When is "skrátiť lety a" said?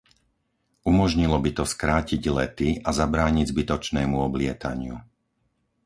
1.73-2.89